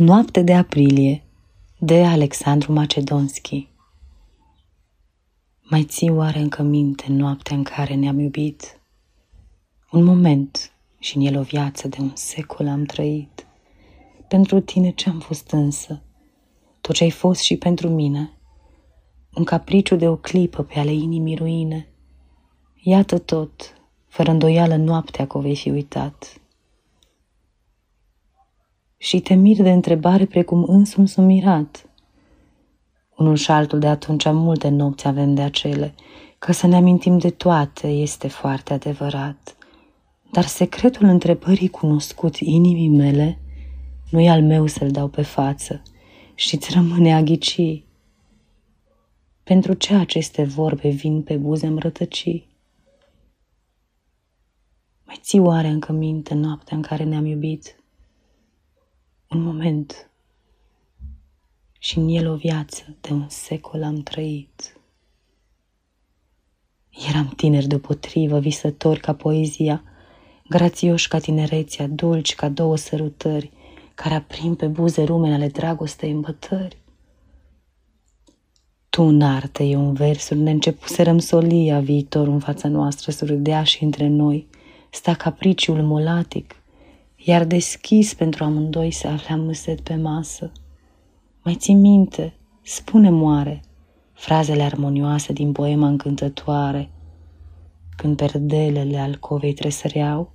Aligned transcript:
Noapte 0.00 0.42
de 0.42 0.54
aprilie 0.54 1.22
de 1.78 2.04
Alexandru 2.04 2.72
Macedonski 2.72 3.68
Mai 5.62 5.84
ții 5.84 6.10
oare 6.10 6.38
încă 6.38 6.62
minte 6.62 7.04
noaptea 7.08 7.56
în 7.56 7.62
care 7.62 7.94
ne-am 7.94 8.18
iubit? 8.18 8.80
Un 9.90 10.04
moment 10.04 10.72
și 10.98 11.16
în 11.16 11.22
el 11.22 11.36
o 11.38 11.42
viață 11.42 11.88
de 11.88 11.96
un 12.00 12.10
secol 12.14 12.68
am 12.68 12.84
trăit. 12.84 13.46
Pentru 14.28 14.60
tine 14.60 14.90
ce-am 14.90 15.18
fost 15.18 15.50
însă? 15.50 16.02
Tot 16.80 16.94
ce 16.94 17.04
ai 17.04 17.10
fost 17.10 17.40
și 17.40 17.56
pentru 17.56 17.88
mine? 17.88 18.32
Un 19.34 19.44
capriciu 19.44 19.96
de 19.96 20.08
o 20.08 20.16
clipă 20.16 20.62
pe 20.62 20.78
ale 20.78 20.92
inimii 20.92 21.36
ruine. 21.36 21.88
Iată 22.82 23.18
tot, 23.18 23.74
fără 24.06 24.30
îndoială 24.30 24.76
noaptea 24.76 25.26
că 25.26 25.38
o 25.38 25.40
vei 25.40 25.56
fi 25.56 25.70
uitat 25.70 26.40
și 29.02 29.20
te 29.20 29.34
mir 29.34 29.62
de 29.62 29.70
întrebare 29.70 30.26
precum 30.26 30.64
însumi 30.64 31.08
sunt 31.08 31.26
mirat. 31.26 31.88
Unul 33.16 33.36
și 33.36 33.50
altul 33.50 33.78
de 33.78 33.86
atunci 33.86 34.24
multe 34.24 34.68
nopți 34.68 35.06
avem 35.06 35.34
de 35.34 35.42
acele, 35.42 35.94
că 36.38 36.52
să 36.52 36.66
ne 36.66 36.76
amintim 36.76 37.18
de 37.18 37.30
toate 37.30 37.86
este 37.88 38.28
foarte 38.28 38.72
adevărat. 38.72 39.56
Dar 40.32 40.44
secretul 40.44 41.06
întrebării 41.06 41.68
cunoscut 41.68 42.36
inimii 42.36 42.88
mele 42.88 43.38
nu 44.10 44.20
e 44.20 44.30
al 44.30 44.42
meu 44.42 44.66
să-l 44.66 44.90
dau 44.90 45.08
pe 45.08 45.22
față 45.22 45.82
și-ți 46.34 46.72
rămâne 46.74 47.14
a 47.14 47.22
ghici. 47.22 47.84
Pentru 49.42 49.72
ce 49.72 49.94
aceste 49.94 50.42
vorbe 50.42 50.88
vin 50.88 51.22
pe 51.22 51.36
buze 51.36 51.74
rătăci? 51.78 52.48
Mai 55.04 55.18
ții 55.20 55.40
oare 55.40 55.68
încă 55.68 55.92
minte 55.92 56.34
noaptea 56.34 56.76
în 56.76 56.82
care 56.82 57.04
ne-am 57.04 57.24
iubit? 57.24 57.79
Un 59.34 59.42
moment 59.42 60.10
și 61.78 61.98
în 61.98 62.08
el 62.08 62.28
o 62.28 62.34
viață 62.34 62.96
de 63.00 63.12
un 63.12 63.28
secol 63.28 63.82
am 63.82 64.02
trăit. 64.02 64.80
Eram 67.08 67.32
tineri 67.36 67.66
deopotrivă, 67.66 68.38
visători 68.38 69.00
ca 69.00 69.14
poezia, 69.14 69.82
grațioși 70.48 71.08
ca 71.08 71.18
tinerețea, 71.18 71.86
dulci 71.86 72.34
ca 72.34 72.48
două 72.48 72.76
sărutări, 72.76 73.50
care 73.94 74.14
aprim 74.14 74.54
pe 74.54 74.66
buze 74.66 75.02
rumene 75.02 75.34
ale 75.34 75.48
dragostei 75.48 76.10
în 76.10 76.20
bătări. 76.20 76.76
Tu 78.88 79.02
în 79.02 79.22
artă, 79.22 79.62
eu 79.62 79.86
în 79.86 79.92
versuri, 79.92 80.40
ne 80.40 80.50
începuserăm 80.50 81.18
solia 81.18 81.80
viitor 81.80 82.28
în 82.28 82.38
fața 82.38 82.68
noastră, 82.68 83.10
surâdea 83.10 83.62
și 83.62 83.84
între 83.84 84.06
noi, 84.06 84.46
sta 84.90 85.14
capriciul 85.14 85.82
molatic, 85.82 86.59
iar 87.24 87.44
deschis 87.44 88.14
pentru 88.14 88.44
amândoi 88.44 88.90
se 88.90 89.06
afla 89.06 89.36
mâset 89.36 89.80
pe 89.80 89.94
masă. 89.94 90.52
Mai 91.42 91.54
ții 91.54 91.74
minte, 91.74 92.34
spune 92.62 93.10
moare, 93.10 93.62
frazele 94.12 94.62
armonioase 94.62 95.32
din 95.32 95.52
poema 95.52 95.86
încântătoare, 95.86 96.90
când 97.96 98.16
perdelele 98.16 98.98
alcovei 98.98 99.52
tresăreau, 99.52 100.32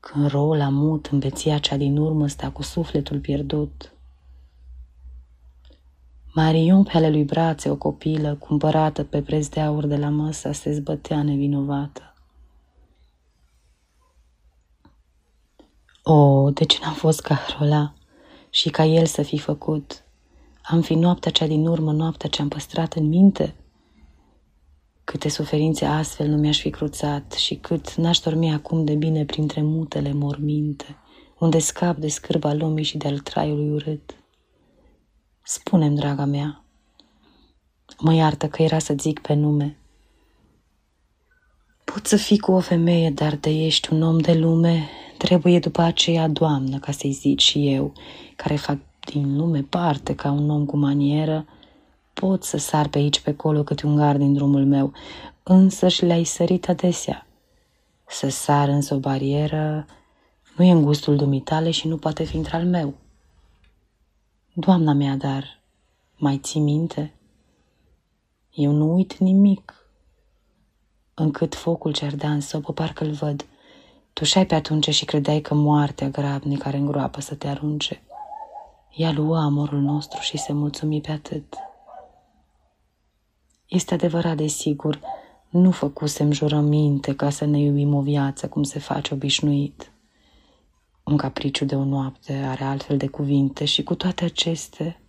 când 0.00 0.26
rola 0.26 0.68
mut 0.68 1.06
în 1.06 1.18
beția 1.18 1.58
cea 1.58 1.76
din 1.76 1.96
urmă 1.96 2.26
sta 2.26 2.50
cu 2.50 2.62
sufletul 2.62 3.18
pierdut. 3.18 3.92
Marion 6.34 6.82
pe 6.82 6.90
ale 6.94 7.10
lui 7.10 7.24
brațe, 7.24 7.70
o 7.70 7.76
copilă, 7.76 8.34
cumpărată 8.34 9.04
pe 9.04 9.22
preț 9.22 9.48
de 9.48 9.60
aur 9.60 9.86
de 9.86 9.96
la 9.96 10.08
măsa, 10.08 10.52
se 10.52 10.72
zbătea 10.72 11.22
nevinovată. 11.22 12.14
O, 16.10 16.50
de 16.50 16.64
ce 16.64 16.78
n-am 16.82 16.94
fost 16.94 17.20
ca 17.20 17.34
Hrola 17.34 17.94
și 18.50 18.70
ca 18.70 18.84
el 18.84 19.06
să 19.06 19.22
fi 19.22 19.38
făcut? 19.38 20.04
Am 20.62 20.80
fi 20.80 20.94
noaptea 20.94 21.30
cea 21.30 21.46
din 21.46 21.66
urmă, 21.66 21.92
noaptea 21.92 22.28
ce 22.28 22.42
am 22.42 22.48
păstrat 22.48 22.94
în 22.94 23.08
minte? 23.08 23.54
Câte 25.04 25.28
suferințe 25.28 25.84
astfel 25.84 26.28
nu 26.28 26.36
mi-aș 26.36 26.60
fi 26.60 26.70
cruțat 26.70 27.32
și 27.32 27.54
cât 27.54 27.94
n-aș 27.94 28.18
dormi 28.18 28.52
acum 28.52 28.84
de 28.84 28.94
bine 28.94 29.24
printre 29.24 29.62
mutele 29.62 30.12
morminte, 30.12 30.96
unde 31.38 31.58
scap 31.58 31.96
de 31.96 32.08
scârba 32.08 32.52
lumii 32.52 32.84
și 32.84 32.96
de-al 32.96 33.18
traiului 33.18 33.70
urât. 33.70 34.14
Spune-mi, 35.42 35.96
draga 35.96 36.24
mea, 36.24 36.64
mă 37.98 38.14
iartă 38.14 38.48
că 38.48 38.62
era 38.62 38.78
să 38.78 38.94
zic 38.98 39.18
pe 39.18 39.34
nume. 39.34 39.78
Poți 41.84 42.08
să 42.08 42.16
fii 42.16 42.38
cu 42.38 42.52
o 42.52 42.60
femeie, 42.60 43.10
dar 43.10 43.36
de 43.36 43.50
ești 43.50 43.92
un 43.92 44.02
om 44.02 44.18
de 44.18 44.34
lume, 44.34 44.88
Trebuie 45.18 45.58
după 45.58 45.80
aceea, 45.80 46.28
Doamnă, 46.28 46.78
ca 46.78 46.92
să-i 46.92 47.12
zic 47.12 47.38
și 47.38 47.68
eu, 47.74 47.92
care 48.36 48.56
fac 48.56 48.78
din 49.00 49.36
lume 49.36 49.62
parte 49.62 50.14
ca 50.14 50.30
un 50.30 50.50
om 50.50 50.66
cu 50.66 50.76
manieră, 50.76 51.46
pot 52.12 52.44
să 52.44 52.56
sar 52.56 52.88
pe 52.88 52.98
aici 52.98 53.20
pe 53.20 53.30
acolo 53.30 53.62
câte 53.62 53.86
un 53.86 53.96
gard 53.96 54.18
din 54.18 54.32
drumul 54.32 54.64
meu, 54.64 54.92
însă 55.42 55.88
și 55.88 56.04
le-ai 56.04 56.24
sărit 56.24 56.68
adesea. 56.68 57.26
Să 58.08 58.28
sar 58.28 58.68
însă 58.68 58.94
o 58.94 58.98
barieră 58.98 59.86
nu 60.56 60.64
e 60.64 60.70
în 60.70 60.82
gustul 60.82 61.16
dumitale 61.16 61.70
și 61.70 61.88
nu 61.88 61.96
poate 61.96 62.24
fi 62.24 62.36
între 62.36 62.56
al 62.56 62.64
meu. 62.64 62.94
Doamna 64.52 64.92
mea, 64.92 65.16
dar 65.16 65.60
mai 66.16 66.38
ții 66.38 66.60
minte? 66.60 67.14
Eu 68.50 68.72
nu 68.72 68.94
uit 68.94 69.16
nimic. 69.16 69.74
Încât 71.14 71.54
focul 71.54 71.92
ce 71.92 72.04
ardea 72.04 72.30
în 72.30 72.40
sobă, 72.40 72.72
parcă-l 72.72 73.10
văd– 73.10 73.46
Tușai 74.18 74.46
pe 74.46 74.54
atunci 74.54 74.88
și 74.88 75.04
credeai 75.04 75.40
că 75.40 75.54
moartea 75.54 76.08
grabnică 76.08 76.62
care 76.62 76.76
îngroapă 76.76 77.20
să 77.20 77.34
te 77.34 77.48
arunce. 77.48 78.02
Ea 78.94 79.12
luă 79.12 79.38
amorul 79.38 79.80
nostru 79.80 80.20
și 80.20 80.38
se 80.38 80.52
mulțumi 80.52 81.00
pe 81.00 81.10
atât. 81.10 81.54
Este 83.68 83.94
adevărat, 83.94 84.36
desigur, 84.36 85.00
nu 85.48 85.70
făcusem 85.70 86.32
jurăminte 86.32 87.14
ca 87.14 87.30
să 87.30 87.44
ne 87.44 87.58
iubim 87.58 87.94
o 87.94 88.00
viață 88.00 88.48
cum 88.48 88.62
se 88.62 88.78
face 88.78 89.14
obișnuit. 89.14 89.92
Un 91.04 91.16
capriciu 91.16 91.64
de 91.64 91.74
o 91.74 91.84
noapte 91.84 92.32
are 92.32 92.64
altfel 92.64 92.96
de 92.96 93.06
cuvinte 93.06 93.64
și 93.64 93.82
cu 93.82 93.94
toate 93.94 94.24
acestea, 94.24 95.00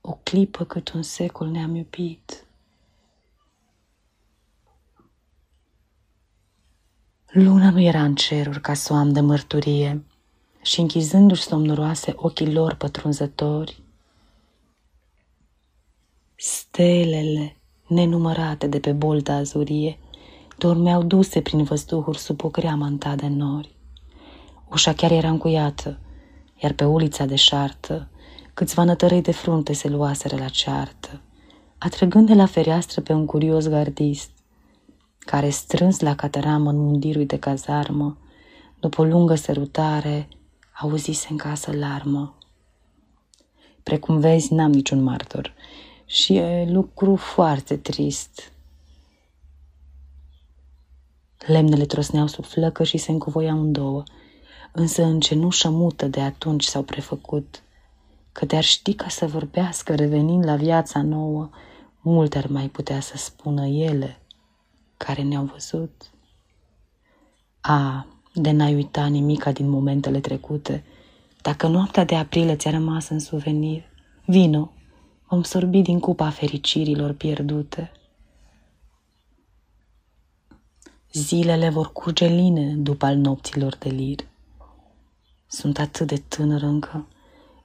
o 0.00 0.18
clipă 0.22 0.64
cât 0.64 0.92
un 0.92 1.02
secol 1.02 1.48
ne-am 1.48 1.74
iubit. 1.74 2.43
Luna 7.36 7.70
nu 7.70 7.80
era 7.80 8.02
în 8.02 8.14
ceruri 8.14 8.60
ca 8.60 8.74
să 8.74 8.92
o 8.92 8.96
am 8.96 9.12
de 9.12 9.20
mărturie 9.20 10.04
și 10.62 10.80
închizându-și 10.80 11.42
somnoroase 11.42 12.12
ochii 12.16 12.52
lor 12.52 12.74
pătrunzători, 12.74 13.82
stelele 16.36 17.56
nenumărate 17.86 18.66
de 18.66 18.80
pe 18.80 18.92
bolta 18.92 19.32
azurie 19.32 19.98
dormeau 20.58 21.02
duse 21.02 21.40
prin 21.40 21.62
văzduhuri 21.62 22.18
sub 22.18 22.44
o 22.44 22.48
grea 22.48 22.74
manta 22.74 23.14
de 23.14 23.26
nori. 23.26 23.76
Ușa 24.70 24.92
chiar 24.92 25.10
era 25.10 25.28
încuiată, 25.28 25.98
iar 26.62 26.72
pe 26.72 26.84
ulița 26.84 27.24
de 27.24 27.36
șartă 27.36 28.08
câțiva 28.54 28.84
nătărei 28.84 29.22
de 29.22 29.32
frunte 29.32 29.72
se 29.72 29.88
luaseră 29.88 30.36
la 30.36 30.48
ceartă, 30.48 31.20
atrăgând 31.78 32.26
de 32.26 32.34
la 32.34 32.46
fereastră 32.46 33.00
pe 33.00 33.12
un 33.12 33.26
curios 33.26 33.68
gardist, 33.68 34.30
care 35.24 35.48
strâns 35.48 36.00
la 36.00 36.14
cateramă 36.14 36.70
în 36.70 36.76
mundirul 36.76 37.26
de 37.26 37.38
cazarmă, 37.38 38.18
după 38.80 39.00
o 39.00 39.04
lungă 39.04 39.34
sărutare, 39.34 40.28
auzise 40.80 41.26
în 41.30 41.36
casă 41.36 41.72
larmă. 41.72 42.38
Precum 43.82 44.18
vezi, 44.18 44.54
n-am 44.54 44.72
niciun 44.72 45.02
martor 45.02 45.54
și 46.04 46.36
e 46.36 46.70
lucru 46.70 47.16
foarte 47.16 47.76
trist. 47.76 48.52
Lemnele 51.46 51.84
trosneau 51.84 52.26
sub 52.26 52.44
flăcă 52.44 52.84
și 52.84 52.98
se 52.98 53.10
încuvoiau 53.10 53.60
în 53.60 53.72
două, 53.72 54.02
însă 54.72 55.02
în 55.02 55.20
cenușă 55.20 55.70
mută 55.70 56.06
de 56.06 56.20
atunci 56.20 56.64
s-au 56.64 56.82
prefăcut, 56.82 57.62
că 58.32 58.44
de-ar 58.46 58.64
ști 58.64 58.94
ca 58.94 59.08
să 59.08 59.26
vorbească 59.26 59.94
revenind 59.94 60.44
la 60.44 60.56
viața 60.56 61.02
nouă, 61.02 61.50
multe 62.00 62.38
ar 62.38 62.46
mai 62.46 62.68
putea 62.68 63.00
să 63.00 63.16
spună 63.16 63.66
ele– 63.66 64.18
care 64.96 65.22
ne-au 65.22 65.44
văzut. 65.44 66.10
A, 67.60 68.06
de 68.34 68.50
n-ai 68.50 68.74
uita 68.74 69.06
nimica 69.06 69.52
din 69.52 69.68
momentele 69.68 70.20
trecute, 70.20 70.84
dacă 71.42 71.66
noaptea 71.66 72.04
de 72.04 72.16
aprilie 72.16 72.56
ți-a 72.56 72.70
rămas 72.70 73.08
în 73.08 73.18
suvenir, 73.18 73.82
vino, 74.26 74.72
vom 75.28 75.42
sorbi 75.42 75.82
din 75.82 76.00
cupa 76.00 76.30
fericirilor 76.30 77.12
pierdute. 77.12 77.92
Zilele 81.12 81.68
vor 81.68 81.92
curge 81.92 82.26
line 82.26 82.74
după 82.74 83.06
al 83.06 83.16
nopților 83.16 83.76
de 83.76 83.88
lir. 83.88 84.18
Sunt 85.46 85.78
atât 85.78 86.06
de 86.06 86.16
tânăr 86.28 86.62
încă, 86.62 87.06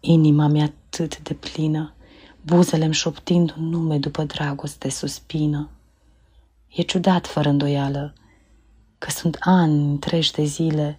inima 0.00 0.46
mea 0.46 0.64
atât 0.64 1.22
de 1.22 1.34
plină, 1.34 1.94
buzele-mi 2.42 2.94
șoptind 2.94 3.54
un 3.58 3.68
nume 3.68 3.98
după 3.98 4.24
dragoste 4.24 4.88
suspină. 4.88 5.68
E 6.74 6.82
ciudat, 6.82 7.26
fără 7.26 7.48
îndoială, 7.48 8.14
că 8.98 9.10
sunt 9.10 9.36
ani 9.40 9.82
întregi 9.82 10.32
de 10.32 10.44
zile 10.44 10.96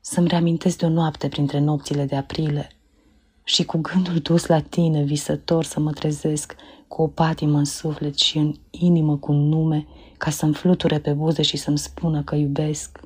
Să-mi 0.00 0.28
reamintesc 0.28 0.78
de 0.78 0.84
o 0.84 0.88
noapte 0.88 1.28
printre 1.28 1.58
nopțile 1.58 2.04
de 2.04 2.16
aprile 2.16 2.70
și 3.44 3.64
cu 3.64 3.78
gândul 3.78 4.18
dus 4.18 4.46
la 4.46 4.60
tine, 4.60 5.02
visător, 5.02 5.64
să 5.64 5.80
mă 5.80 5.92
trezesc 5.92 6.54
cu 6.88 7.02
o 7.02 7.06
patimă 7.06 7.58
în 7.58 7.64
suflet 7.64 8.18
și 8.18 8.38
în 8.38 8.54
inimă 8.70 9.16
cu 9.16 9.32
un 9.32 9.48
nume, 9.48 9.86
ca 10.16 10.30
să-mi 10.30 10.54
fluture 10.54 11.00
pe 11.00 11.12
buze 11.12 11.42
și 11.42 11.56
să-mi 11.56 11.78
spună 11.78 12.22
că 12.22 12.34
iubesc. 12.34 13.00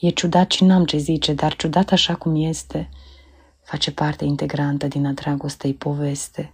E 0.00 0.10
ciudat 0.10 0.50
și 0.50 0.64
n-am 0.64 0.84
ce 0.84 0.96
zice, 0.96 1.32
dar 1.32 1.56
ciudat 1.56 1.90
așa 1.90 2.14
cum 2.14 2.34
este, 2.44 2.88
face 3.62 3.92
parte 3.92 4.24
integrantă 4.24 4.86
din 4.86 5.06
a 5.06 5.12
dragostei 5.12 5.74
poveste. 5.74 6.52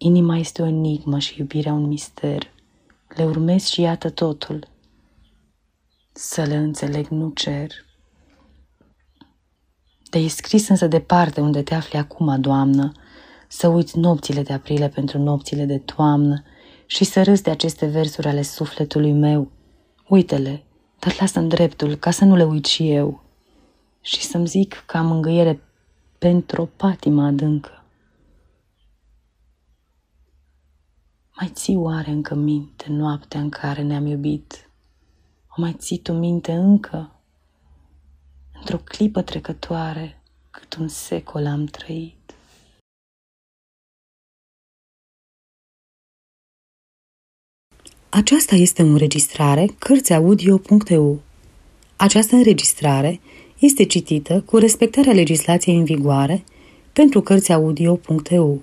Inima 0.00 0.36
este 0.36 0.62
o 0.62 0.66
enigmă 0.66 1.18
și 1.18 1.38
iubirea 1.38 1.72
un 1.72 1.86
mister. 1.86 2.52
Le 3.16 3.24
urmez 3.24 3.64
și 3.64 3.80
iată 3.80 4.10
totul. 4.10 4.68
Să 6.12 6.42
le 6.42 6.56
înțeleg 6.56 7.06
nu 7.06 7.30
cer. 7.30 7.70
De 10.10 10.18
e 10.18 10.28
scris 10.28 10.68
însă 10.68 10.86
departe 10.86 11.40
unde 11.40 11.62
te 11.62 11.74
afli 11.74 11.98
acum, 11.98 12.40
Doamnă, 12.40 12.92
să 13.48 13.68
uiți 13.68 13.98
nopțile 13.98 14.42
de 14.42 14.52
aprilie 14.52 14.88
pentru 14.88 15.18
nopțile 15.18 15.64
de 15.64 15.78
toamnă 15.78 16.42
și 16.86 17.04
să 17.04 17.22
râzi 17.22 17.42
de 17.42 17.50
aceste 17.50 17.86
versuri 17.86 18.28
ale 18.28 18.42
sufletului 18.42 19.12
meu. 19.12 19.50
Uite-le, 20.08 20.64
dar 20.98 21.16
lasă-mi 21.20 21.48
dreptul 21.48 21.94
ca 21.94 22.10
să 22.10 22.24
nu 22.24 22.36
le 22.36 22.44
uit 22.44 22.64
și 22.64 22.90
eu 22.90 23.22
și 24.00 24.22
să-mi 24.22 24.46
zic 24.46 24.82
că 24.86 24.96
am 24.96 25.06
mângâiere 25.06 25.62
pentru 26.18 26.62
o 26.62 26.68
patimă 26.76 27.26
adâncă. 27.26 27.77
Mai 31.40 31.50
ții 31.52 31.76
oare 31.76 32.10
încă 32.10 32.34
minte 32.34 32.86
noaptea 32.88 33.40
în 33.40 33.48
care 33.48 33.82
ne-am 33.82 34.06
iubit? 34.06 34.70
O 35.48 35.60
mai 35.60 35.74
ții 35.78 35.98
tu 35.98 36.12
minte 36.12 36.52
încă? 36.52 37.12
Într-o 38.58 38.76
clipă 38.76 39.22
trecătoare, 39.22 40.22
cât 40.50 40.74
un 40.74 40.88
secol 40.88 41.46
am 41.46 41.64
trăit. 41.64 42.34
Aceasta 48.08 48.54
este 48.54 48.82
o 48.82 48.86
înregistrare 48.86 49.66
Cărțiaudio.eu. 49.78 51.20
Această 51.96 52.34
înregistrare 52.34 53.20
este 53.58 53.84
citită 53.84 54.42
cu 54.42 54.56
respectarea 54.56 55.12
legislației 55.12 55.76
în 55.76 55.84
vigoare 55.84 56.44
pentru 56.92 57.20
Cărțiaudio.eu. 57.20 58.62